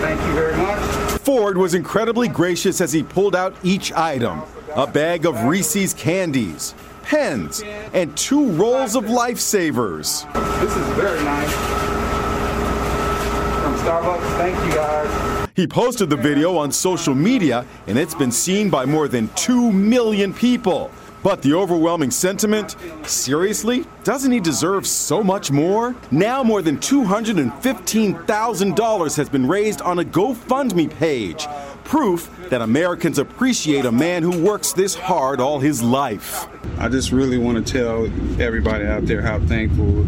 Thank 0.00 0.20
you 0.20 0.32
very 0.34 0.56
much. 0.56 0.80
Ford 1.22 1.56
was 1.56 1.74
incredibly 1.74 2.28
gracious 2.28 2.80
as 2.80 2.92
he 2.92 3.02
pulled 3.02 3.34
out 3.34 3.56
each 3.64 3.92
item 3.92 4.42
a 4.76 4.86
bag 4.86 5.24
of 5.24 5.44
Reese's 5.44 5.94
candies, 5.94 6.74
pens, 7.04 7.62
and 7.92 8.16
two 8.16 8.50
rolls 8.52 8.96
of 8.96 9.04
lifesavers. 9.04 10.24
This 10.60 10.74
is 10.76 10.86
very 10.96 11.22
nice. 11.22 11.52
From 13.62 13.76
Starbucks. 13.76 14.36
Thank 14.38 14.56
you 14.66 14.72
guys. 14.74 15.48
He 15.54 15.68
posted 15.68 16.10
the 16.10 16.16
video 16.16 16.56
on 16.56 16.72
social 16.72 17.14
media, 17.14 17.64
and 17.86 17.96
it's 17.96 18.14
been 18.14 18.32
seen 18.32 18.70
by 18.70 18.86
more 18.86 19.06
than 19.06 19.28
2 19.36 19.70
million 19.70 20.34
people. 20.34 20.90
But 21.22 21.42
the 21.42 21.54
overwhelming 21.54 22.10
sentiment 22.10 22.74
seriously? 23.06 23.86
Doesn't 24.02 24.32
he 24.32 24.40
deserve 24.40 24.86
so 24.86 25.22
much 25.22 25.50
more? 25.50 25.94
Now, 26.10 26.42
more 26.42 26.60
than 26.60 26.76
$215,000 26.78 29.16
has 29.16 29.28
been 29.30 29.48
raised 29.48 29.80
on 29.80 30.00
a 30.00 30.04
GoFundMe 30.04 30.90
page. 30.90 31.46
Proof 31.84 32.30
that 32.50 32.62
Americans 32.62 33.18
appreciate 33.18 33.84
a 33.84 33.92
man 33.92 34.22
who 34.22 34.42
works 34.42 34.72
this 34.72 34.94
hard 34.94 35.40
all 35.40 35.60
his 35.60 35.82
life. 35.82 36.46
I 36.78 36.88
just 36.88 37.12
really 37.12 37.38
want 37.38 37.64
to 37.64 37.72
tell 37.72 38.06
everybody 38.40 38.86
out 38.86 39.06
there 39.06 39.22
how 39.22 39.38
thankful 39.40 40.06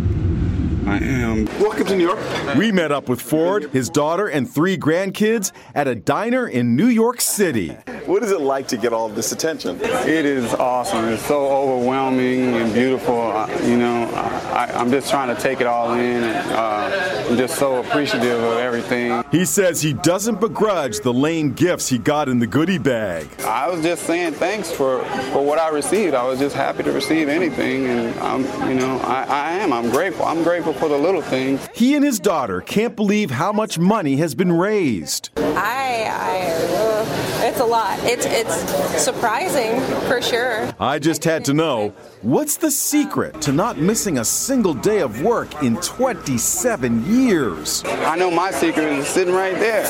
I 0.86 0.98
am. 0.98 1.46
Welcome 1.58 1.86
to 1.86 1.96
New 1.96 2.04
York. 2.04 2.56
We 2.56 2.70
met 2.70 2.92
up 2.92 3.08
with 3.08 3.20
Ford, 3.20 3.70
his 3.72 3.90
daughter, 3.90 4.28
and 4.28 4.48
three 4.48 4.78
grandkids 4.78 5.50
at 5.74 5.88
a 5.88 5.96
diner 5.96 6.46
in 6.46 6.76
New 6.76 6.86
York 6.86 7.20
City. 7.20 7.70
What 8.06 8.22
is 8.22 8.30
it 8.30 8.40
like 8.40 8.68
to 8.68 8.76
get 8.76 8.92
all 8.92 9.06
of 9.06 9.16
this 9.16 9.32
attention? 9.32 9.80
It 9.82 10.24
is 10.24 10.54
awesome. 10.54 11.06
It's 11.06 11.24
so 11.26 11.48
overwhelming 11.48 12.54
and 12.54 12.72
beautiful. 12.72 13.20
I, 13.20 13.52
you 13.62 13.76
know, 13.76 14.04
I, 14.14 14.80
am 14.80 14.92
just 14.92 15.10
trying 15.10 15.34
to 15.34 15.42
take 15.42 15.60
it 15.60 15.66
all 15.66 15.92
in. 15.94 16.22
And, 16.22 16.52
uh, 16.52 17.26
I'm 17.28 17.36
just 17.36 17.58
so 17.58 17.80
appreciative 17.80 18.40
of 18.40 18.58
everything. 18.58 19.24
He 19.32 19.44
says 19.44 19.82
he 19.82 19.92
doesn't 19.92 20.38
begrudge 20.38 21.00
the 21.00 21.12
lame 21.12 21.52
gifts 21.52 21.88
he 21.88 21.98
got 21.98 22.28
in 22.28 22.38
the 22.38 22.46
goodie 22.46 22.78
bag. 22.78 23.26
I 23.40 23.68
was 23.68 23.82
just 23.82 24.04
saying 24.04 24.34
thanks 24.34 24.70
for, 24.70 25.04
for 25.32 25.44
what 25.44 25.58
I 25.58 25.70
received. 25.70 26.14
I 26.14 26.22
was 26.22 26.38
just 26.38 26.54
happy 26.54 26.84
to 26.84 26.92
receive 26.92 27.28
anything, 27.28 27.86
and 27.86 28.16
I'm, 28.20 28.42
you 28.68 28.76
know, 28.76 29.00
I, 29.00 29.24
I 29.24 29.52
am. 29.54 29.72
I'm 29.72 29.90
grateful. 29.90 30.24
I'm 30.24 30.44
grateful 30.44 30.75
for 30.76 30.88
the 30.88 30.98
little 30.98 31.22
things. 31.22 31.68
He 31.74 31.94
and 31.94 32.04
his 32.04 32.20
daughter 32.20 32.60
can't 32.60 32.94
believe 32.94 33.30
how 33.30 33.52
much 33.52 33.78
money 33.78 34.16
has 34.16 34.34
been 34.34 34.52
raised. 34.52 35.30
I, 35.36 36.08
I 36.10 36.56
uh, 36.76 37.06
it's 37.46 37.60
a 37.60 37.64
lot. 37.64 37.98
It's 38.04 38.26
it's 38.26 39.02
surprising 39.02 39.80
for 40.08 40.20
sure. 40.20 40.72
I 40.78 40.98
just 40.98 41.24
had 41.24 41.44
to 41.46 41.54
know 41.54 41.94
what's 42.22 42.56
the 42.56 42.70
secret 42.70 43.40
to 43.42 43.52
not 43.52 43.78
missing 43.78 44.18
a 44.18 44.24
single 44.24 44.74
day 44.74 45.00
of 45.00 45.22
work 45.22 45.62
in 45.62 45.76
27 45.76 47.06
years? 47.06 47.82
I 47.86 48.16
know 48.16 48.30
my 48.30 48.50
secret 48.50 48.84
is 48.84 49.06
sitting 49.06 49.34
right 49.34 49.54
there. 49.54 49.84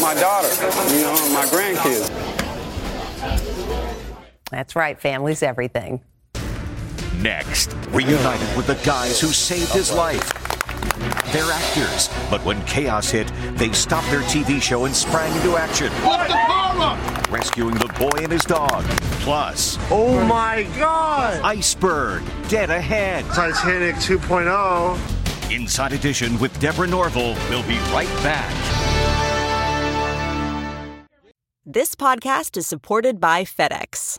My 0.00 0.14
daughter, 0.14 0.48
you 0.94 1.02
know, 1.02 1.12
my 1.32 1.46
grandkids. 1.46 2.10
That's 4.50 4.76
right, 4.76 5.00
family's 5.00 5.42
everything. 5.42 6.02
Next, 7.22 7.72
reunited 7.90 8.56
with 8.56 8.66
the 8.66 8.74
guys 8.84 9.20
who 9.20 9.28
saved 9.28 9.70
his 9.72 9.92
life. 9.92 10.28
They're 11.32 11.50
actors, 11.52 12.08
but 12.28 12.44
when 12.44 12.60
chaos 12.64 13.10
hit, 13.10 13.30
they 13.56 13.70
stopped 13.72 14.10
their 14.10 14.22
TV 14.22 14.60
show 14.60 14.86
and 14.86 14.94
sprang 14.94 15.32
into 15.36 15.56
action. 15.56 15.86
Lift 16.04 16.28
the 16.28 16.34
car 16.34 16.80
up! 16.80 17.30
Rescuing 17.30 17.74
the 17.76 17.86
boy 17.98 18.22
and 18.24 18.32
his 18.32 18.44
dog. 18.44 18.84
Plus, 19.22 19.78
Oh 19.90 20.24
my 20.26 20.64
god! 20.76 21.40
Iceberg, 21.44 22.24
dead 22.48 22.70
ahead. 22.70 23.24
Titanic 23.26 23.94
2.0. 23.96 24.98
Inside 25.56 25.92
Edition 25.92 26.36
with 26.40 26.58
Deborah 26.60 26.88
Norville. 26.88 27.36
We'll 27.48 27.62
be 27.68 27.78
right 27.92 28.08
back. 28.24 28.50
This 31.64 31.94
podcast 31.94 32.56
is 32.56 32.66
supported 32.66 33.20
by 33.20 33.44
FedEx. 33.44 34.18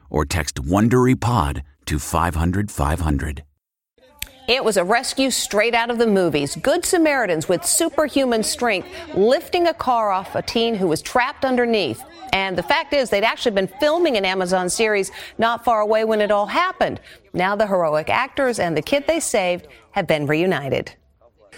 or 0.11 0.25
text 0.25 0.57
WonderyPod 0.57 1.63
to 1.85 1.97
500 1.97 2.69
500. 2.69 3.43
It 4.47 4.65
was 4.65 4.75
a 4.75 4.83
rescue 4.83 5.31
straight 5.31 5.73
out 5.73 5.89
of 5.89 5.97
the 5.97 6.07
movies. 6.07 6.55
Good 6.57 6.83
Samaritans 6.83 7.47
with 7.47 7.65
superhuman 7.65 8.43
strength 8.43 8.89
lifting 9.15 9.67
a 9.67 9.73
car 9.73 10.11
off 10.11 10.35
a 10.35 10.41
teen 10.41 10.75
who 10.75 10.87
was 10.87 11.01
trapped 11.01 11.45
underneath. 11.45 12.03
And 12.33 12.57
the 12.57 12.63
fact 12.63 12.93
is, 12.93 13.09
they'd 13.09 13.23
actually 13.23 13.55
been 13.55 13.69
filming 13.79 14.17
an 14.17 14.25
Amazon 14.25 14.69
series 14.69 15.11
not 15.37 15.63
far 15.63 15.81
away 15.81 16.05
when 16.05 16.21
it 16.21 16.31
all 16.31 16.47
happened. 16.47 16.99
Now 17.33 17.55
the 17.55 17.67
heroic 17.67 18.09
actors 18.09 18.59
and 18.59 18.75
the 18.75 18.81
kid 18.81 19.05
they 19.07 19.19
saved 19.19 19.67
have 19.91 20.07
been 20.07 20.27
reunited. 20.27 20.95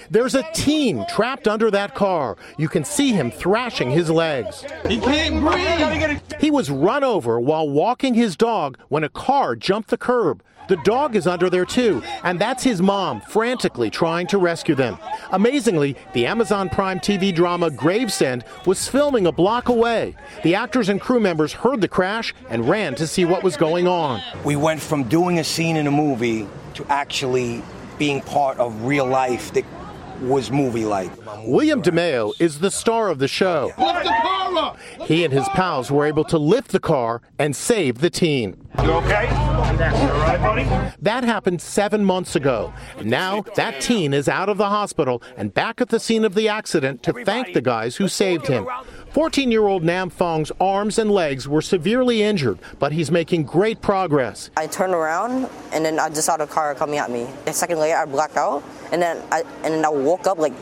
There's 0.10 0.36
a 0.36 0.44
teen 0.54 1.06
trapped 1.08 1.48
under 1.48 1.72
that 1.72 1.96
car. 1.96 2.38
You 2.58 2.68
can 2.68 2.84
see 2.84 3.12
him 3.14 3.32
thrashing 3.32 3.90
his 3.90 4.10
legs. 4.10 4.66
He 4.88 5.00
can't 5.00 5.40
breathe. 5.42 6.22
He 6.40 6.52
was 6.52 6.70
run 6.70 7.04
over 7.04 7.40
while 7.40 7.70
walking 7.70 8.14
his 8.14 8.36
dog 8.36 8.78
when 8.90 9.04
a 9.04 9.10
car 9.10 9.56
jumped 9.56 9.90
the 9.90 9.98
curb. 9.98 10.44
The 10.70 10.78
dog 10.78 11.18
is 11.18 11.28
under 11.28 11.50
there 11.50 11.66
too, 11.66 12.02
and 12.24 12.40
that's 12.40 12.64
his 12.64 12.82
mom 12.82 13.20
frantically 13.20 13.90
trying 13.90 14.28
to 14.28 14.38
rescue 14.38 14.76
them. 14.76 14.98
Amazingly, 15.32 15.98
the 16.14 16.26
Amazon 16.26 16.70
Prime 16.70 17.02
TV 17.02 17.36
drama 17.36 17.70
Gravesend 17.70 18.46
was 18.66 18.88
filming 18.88 19.28
a 19.28 19.32
block 19.32 19.68
away. 19.68 20.16
The 20.44 20.56
actors 20.56 20.88
and 20.88 21.02
crew 21.02 21.20
members 21.20 21.52
heard 21.52 21.82
the 21.82 21.90
crash 21.90 22.34
and 22.50 22.68
ran 22.68 22.96
to 22.96 23.08
see 23.08 23.26
what 23.26 23.44
was 23.44 23.58
going 23.58 23.88
on. 23.88 24.22
We 24.46 24.56
went 24.56 24.82
from 24.82 25.04
doing 25.04 25.40
a 25.40 25.44
scene 25.44 25.76
in 25.76 25.86
a 25.86 25.92
movie 25.92 26.48
to 26.76 26.86
actually 26.88 27.62
being 27.98 28.22
part 28.22 28.58
of 28.58 28.84
real 28.84 29.06
life 29.06 29.54
that 29.54 29.66
was 30.22 30.52
movie 30.52 30.86
like. 30.86 31.12
William 31.46 31.82
DeMeo 31.82 32.34
is 32.40 32.60
the 32.60 32.72
star 32.72 33.10
of 33.10 33.20
the 33.20 33.28
show. 33.28 33.72
Lift 33.78 34.04
the 34.04 34.10
car 34.10 34.58
up! 34.58 34.80
He 35.06 35.24
and 35.26 35.34
his 35.34 35.48
pals 35.50 35.92
were 35.92 36.06
able 36.06 36.24
to 36.26 36.38
lift 36.38 36.72
the 36.72 36.80
car 36.80 37.22
and 37.38 37.56
save 37.56 38.00
the 38.00 38.10
teen. 38.10 38.68
You 38.84 38.92
okay? 38.92 39.53
You 39.74 39.80
all 39.80 40.20
right, 40.20 40.40
buddy? 40.40 40.64
That 41.02 41.24
happened 41.24 41.62
seven 41.62 42.06
months 42.06 42.36
ago. 42.36 42.72
Now 43.04 43.42
that 43.56 43.82
teen 43.82 44.14
is 44.14 44.30
out 44.30 44.48
of 44.48 44.58
the 44.58 44.70
hospital 44.70 45.22
and 45.36 45.54
back 45.54 45.82
at 45.82 45.90
the 45.90 46.00
scene 46.00 46.24
of 46.26 46.36
the 46.36 46.48
accident 46.48 47.02
to 47.04 47.14
thank 47.26 47.54
the 47.54 47.62
guys 47.62 47.96
who 47.96 48.08
saved 48.08 48.48
him. 48.48 48.68
14 49.12 49.52
year 49.52 49.66
old 49.66 49.84
Nam 49.84 50.10
Fong's 50.10 50.52
arms 50.62 51.00
and 51.00 51.10
legs 51.10 51.48
were 51.48 51.62
severely 51.62 52.22
injured, 52.22 52.60
but 52.80 52.92
he's 52.92 53.10
making 53.12 53.44
great 53.44 53.82
progress. 53.82 54.52
I 54.58 54.68
turned 54.68 54.94
around 54.94 55.50
and 55.72 55.84
then 55.84 56.00
I 56.00 56.10
just 56.10 56.26
saw 56.28 56.38
the 56.38 56.48
car 56.48 56.76
coming 56.76 57.00
at 57.00 57.10
me. 57.10 57.28
A 57.48 57.54
second 57.54 57.80
later, 57.80 57.98
I 57.98 58.06
blacked 58.06 58.38
out 58.38 58.64
and 58.92 59.02
then 59.02 59.24
I 59.32 59.42
and 59.64 59.74
then 59.74 59.86
I 59.86 59.90
woke 59.90 60.28
up 60.28 60.38
like 60.38 60.54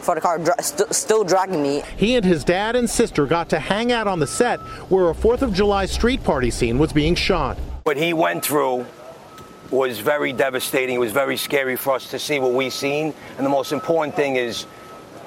for 0.00 0.14
the 0.16 0.20
car 0.20 0.38
dra- 0.38 0.60
st- 0.62 0.92
still 0.92 1.24
dragging 1.24 1.62
me. 1.62 1.82
He 1.96 2.16
and 2.16 2.24
his 2.24 2.42
dad 2.44 2.74
and 2.76 2.88
sister 2.90 3.26
got 3.26 3.48
to 3.50 3.58
hang 3.60 3.92
out 3.92 4.06
on 4.06 4.18
the 4.20 4.26
set 4.26 4.58
where 4.90 5.08
a 5.10 5.14
4th 5.14 5.42
of 5.42 5.52
July 5.54 5.86
street 5.86 6.22
party 6.24 6.50
scene 6.50 6.78
was 6.78 6.92
being 6.92 7.14
shot. 7.14 7.58
What 7.86 7.96
he 7.96 8.14
went 8.14 8.44
through 8.44 8.84
was 9.70 10.00
very 10.00 10.32
devastating. 10.32 10.96
It 10.96 10.98
was 10.98 11.12
very 11.12 11.36
scary 11.36 11.76
for 11.76 11.94
us 11.94 12.10
to 12.10 12.18
see 12.18 12.40
what 12.40 12.52
we've 12.52 12.72
seen. 12.72 13.14
And 13.36 13.46
the 13.46 13.50
most 13.50 13.70
important 13.70 14.16
thing 14.16 14.34
is, 14.34 14.66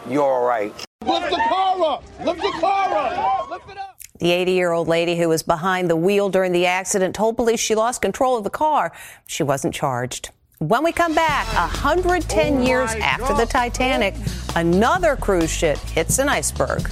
you're 0.10 0.26
all 0.26 0.44
right. 0.44 0.74
Lift 1.06 1.30
the 1.30 1.38
car 1.38 1.82
up! 1.82 2.04
Lift 2.22 2.42
the 2.42 2.52
car 2.60 2.98
up! 2.98 3.50
Lift 3.50 3.70
it 3.70 3.78
up! 3.78 3.98
The 4.20 4.32
80 4.32 4.52
year 4.52 4.74
old 4.74 4.90
lady 4.90 5.16
who 5.16 5.30
was 5.30 5.42
behind 5.42 5.90
the 5.90 5.96
wheel 5.96 6.28
during 6.28 6.52
the 6.52 6.66
accident 6.66 7.16
told 7.16 7.38
police 7.38 7.62
she 7.62 7.76
lost 7.76 8.02
control 8.02 8.38
of 8.38 8.44
the 8.44 8.50
car. 8.50 8.92
She 9.26 9.42
wasn't 9.42 9.74
charged. 9.74 10.32
When 10.58 10.84
we 10.84 10.92
come 10.92 11.16
back, 11.16 11.48
110 11.54 12.62
years 12.62 12.92
after 12.96 13.34
the 13.36 13.46
Titanic, 13.46 14.16
another 14.58 15.16
cruise 15.16 15.50
ship 15.50 15.78
hits 15.78 16.20
an 16.20 16.28
iceberg. 16.28 16.92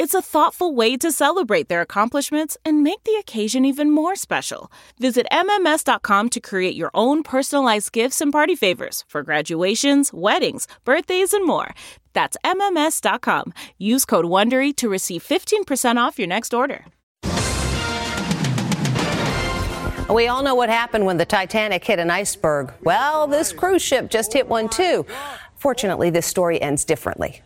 It's 0.00 0.14
a 0.14 0.22
thoughtful 0.22 0.74
way 0.74 0.96
to 0.96 1.12
celebrate 1.12 1.68
their 1.68 1.82
accomplishments 1.82 2.56
and 2.64 2.82
make 2.82 3.04
the 3.04 3.16
occasion 3.16 3.66
even 3.66 3.90
more 3.90 4.16
special. 4.16 4.72
Visit 4.98 5.26
MMS.com 5.30 6.30
to 6.30 6.40
create 6.40 6.74
your 6.74 6.90
own 6.94 7.22
personalized 7.22 7.92
gifts 7.92 8.22
and 8.22 8.32
party 8.32 8.56
favors 8.56 9.04
for 9.08 9.22
graduations, 9.22 10.10
weddings, 10.10 10.66
birthdays, 10.86 11.34
and 11.34 11.46
more. 11.46 11.74
That's 12.14 12.38
MMS.com. 12.46 13.52
Use 13.76 14.06
code 14.06 14.24
WONDERY 14.24 14.74
to 14.76 14.88
receive 14.88 15.22
15% 15.22 15.98
off 15.98 16.18
your 16.18 16.28
next 16.28 16.54
order. 16.54 16.86
We 20.08 20.28
all 20.28 20.42
know 20.42 20.54
what 20.54 20.70
happened 20.70 21.04
when 21.04 21.18
the 21.18 21.26
Titanic 21.26 21.84
hit 21.84 21.98
an 21.98 22.10
iceberg. 22.10 22.72
Well, 22.80 23.26
this 23.26 23.52
cruise 23.52 23.82
ship 23.82 24.08
just 24.08 24.32
hit 24.32 24.48
one 24.48 24.70
too. 24.70 25.04
Fortunately, 25.56 26.08
this 26.08 26.24
story 26.24 26.58
ends 26.62 26.86
differently. 26.86 27.42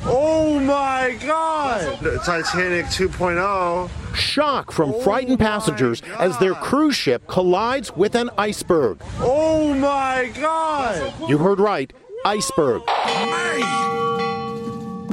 Oh 0.00 0.60
my 0.60 1.16
God! 1.24 1.98
The 2.00 2.18
Titanic 2.18 2.86
2.0. 2.86 3.90
Shock 4.14 4.72
from 4.72 4.94
oh 4.94 5.00
frightened 5.00 5.38
passengers 5.38 6.02
as 6.18 6.38
their 6.38 6.54
cruise 6.54 6.96
ship 6.96 7.26
collides 7.26 7.94
with 7.96 8.14
an 8.14 8.30
iceberg. 8.38 9.00
Oh 9.20 9.74
my 9.74 10.30
God! 10.38 11.12
You 11.28 11.38
heard 11.38 11.60
right, 11.60 11.92
iceberg. 12.24 12.82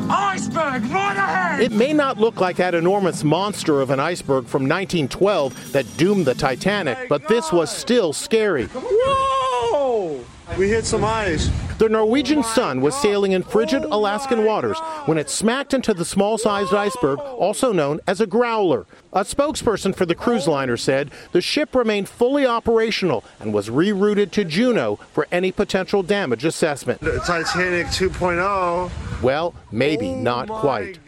Iceberg, 0.10 0.84
right 0.86 1.18
ahead! 1.18 1.62
It 1.62 1.72
may 1.72 1.94
not 1.94 2.18
look 2.18 2.40
like 2.40 2.58
that 2.58 2.76
enormous 2.76 3.24
monster 3.24 3.82
of 3.82 3.90
an 3.90 4.00
iceberg 4.00 4.46
from 4.46 4.64
1912 4.64 5.72
that 5.72 5.86
doomed 5.98 6.26
the 6.26 6.36
Titanic, 6.36 6.98
oh 7.02 7.06
but 7.08 7.28
this 7.28 7.52
was 7.52 7.76
still 7.76 8.14
scary. 8.14 8.66
Whoa! 8.68 10.24
We 10.58 10.70
hit 10.70 10.86
some 10.86 11.04
ice. 11.04 11.50
The 11.80 11.90
Norwegian 11.90 12.44
Sun 12.44 12.82
was 12.82 12.96
sailing 12.96 13.32
in 13.32 13.42
frigid 13.42 13.84
Alaskan 13.84 14.46
waters 14.46 14.78
when 15.06 15.18
it 15.18 15.30
smacked 15.30 15.74
into 15.74 15.94
the 15.94 16.06
small 16.06 16.38
sized 16.38 16.74
iceberg, 16.74 17.20
also 17.20 17.72
known 17.74 18.00
as 18.08 18.22
a 18.22 18.28
growler. 18.28 18.86
A 19.12 19.22
spokesperson 19.22 19.96
for 19.96 20.06
the 20.06 20.16
cruise 20.16 20.48
liner 20.48 20.78
said 20.78 21.12
the 21.32 21.42
ship 21.42 21.74
remained 21.76 22.10
fully 22.10 22.46
operational 22.46 23.24
and 23.40 23.54
was 23.54 23.70
rerouted 23.70 24.32
to 24.32 24.46
Juneau 24.46 24.98
for 25.14 25.28
any 25.32 25.52
potential 25.52 26.04
damage 26.04 26.46
assessment. 26.46 27.02
The 27.02 27.20
Titanic 27.20 27.88
2.0. 27.88 28.92
Well, 29.24 29.56
maybe 29.72 30.10
oh 30.10 30.16
not 30.16 30.48
quite. 30.50 31.00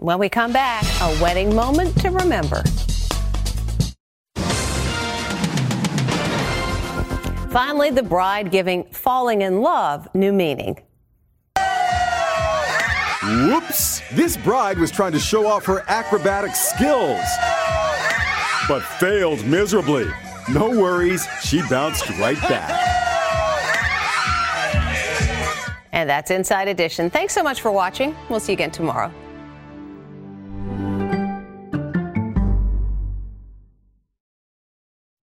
When 0.00 0.18
we 0.18 0.28
come 0.28 0.52
back, 0.52 0.84
a 1.00 1.22
wedding 1.22 1.54
moment 1.54 1.96
to 2.00 2.10
remember. 2.10 2.64
Finally, 7.50 7.90
the 7.90 8.02
bride 8.02 8.52
giving 8.52 8.84
falling 8.92 9.42
in 9.42 9.60
love 9.60 10.06
new 10.14 10.32
meaning. 10.32 10.80
Whoops! 13.22 14.02
This 14.12 14.36
bride 14.36 14.78
was 14.78 14.92
trying 14.92 15.10
to 15.12 15.18
show 15.18 15.48
off 15.48 15.64
her 15.64 15.82
acrobatic 15.88 16.54
skills, 16.54 17.20
but 18.68 18.82
failed 19.00 19.44
miserably. 19.44 20.06
No 20.48 20.70
worries, 20.70 21.26
she 21.42 21.60
bounced 21.68 22.08
right 22.20 22.40
back. 22.42 22.70
And 25.90 26.08
that's 26.08 26.30
Inside 26.30 26.68
Edition. 26.68 27.10
Thanks 27.10 27.34
so 27.34 27.42
much 27.42 27.60
for 27.60 27.72
watching. 27.72 28.14
We'll 28.28 28.38
see 28.38 28.52
you 28.52 28.56
again 28.56 28.70
tomorrow. 28.70 29.12